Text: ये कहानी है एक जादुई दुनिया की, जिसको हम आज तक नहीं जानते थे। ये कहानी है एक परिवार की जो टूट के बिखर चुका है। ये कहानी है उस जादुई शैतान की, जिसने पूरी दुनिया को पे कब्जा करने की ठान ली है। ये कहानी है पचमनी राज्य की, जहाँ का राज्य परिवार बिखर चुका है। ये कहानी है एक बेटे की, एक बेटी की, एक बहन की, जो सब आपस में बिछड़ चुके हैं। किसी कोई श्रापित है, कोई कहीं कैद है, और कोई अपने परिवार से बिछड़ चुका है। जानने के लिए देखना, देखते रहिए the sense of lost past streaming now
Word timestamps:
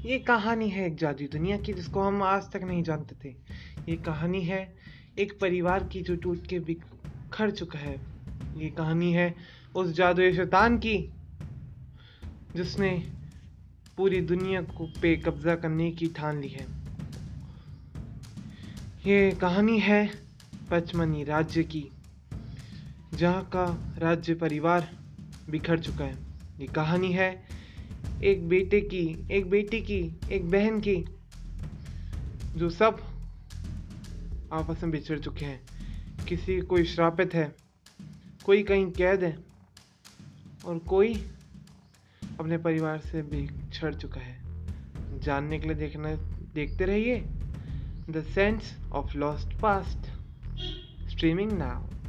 ये 0.00 0.18
कहानी 0.18 0.68
है 0.68 0.86
एक 0.86 0.94
जादुई 0.96 1.26
दुनिया 1.28 1.56
की, 1.56 1.72
जिसको 1.72 2.02
हम 2.02 2.22
आज 2.22 2.50
तक 2.52 2.62
नहीं 2.62 2.82
जानते 2.82 3.16
थे। 3.24 3.34
ये 3.88 3.96
कहानी 3.96 4.42
है 4.42 4.60
एक 5.18 5.38
परिवार 5.40 5.84
की 5.84 6.00
जो 6.02 6.16
टूट 6.16 6.46
के 6.46 6.58
बिखर 6.58 7.50
चुका 7.50 7.78
है। 7.78 7.94
ये 8.56 8.70
कहानी 8.70 9.12
है 9.12 9.34
उस 9.76 9.92
जादुई 9.92 10.32
शैतान 10.32 10.78
की, 10.78 10.96
जिसने 12.56 12.90
पूरी 13.96 14.20
दुनिया 14.20 14.62
को 14.62 14.86
पे 15.02 15.16
कब्जा 15.16 15.54
करने 15.54 15.90
की 15.90 16.06
ठान 16.08 16.40
ली 16.40 16.48
है। 16.48 16.66
ये 19.06 19.30
कहानी 19.30 19.78
है 19.78 20.08
पचमनी 20.70 21.24
राज्य 21.24 21.62
की, 21.64 21.84
जहाँ 23.14 23.44
का 23.44 23.94
राज्य 23.98 24.34
परिवार 24.34 24.90
बिखर 25.50 25.80
चुका 25.80 26.04
है। 26.04 26.16
ये 26.60 26.66
कहानी 26.66 27.12
है 27.12 27.59
एक 28.24 28.48
बेटे 28.48 28.80
की, 28.80 29.28
एक 29.30 29.50
बेटी 29.50 29.80
की, 29.80 30.20
एक 30.32 30.50
बहन 30.50 30.80
की, 30.80 31.04
जो 32.56 32.70
सब 32.70 33.00
आपस 34.52 34.82
में 34.82 34.90
बिछड़ 34.90 35.18
चुके 35.18 35.44
हैं। 35.44 35.60
किसी 36.28 36.60
कोई 36.60 36.84
श्रापित 36.84 37.34
है, 37.34 37.54
कोई 38.44 38.62
कहीं 38.62 38.90
कैद 38.90 39.24
है, 39.24 39.38
और 40.64 40.78
कोई 40.78 41.14
अपने 42.40 42.58
परिवार 42.58 42.98
से 42.98 43.22
बिछड़ 43.22 43.94
चुका 43.94 44.20
है। 44.20 44.40
जानने 45.20 45.58
के 45.58 45.66
लिए 45.66 45.76
देखना, 45.76 46.14
देखते 46.54 46.84
रहिए 46.84 47.20
the 48.10 48.24
sense 48.34 48.76
of 48.92 49.16
lost 49.16 49.60
past 49.60 49.98
streaming 51.08 51.52
now 51.52 51.99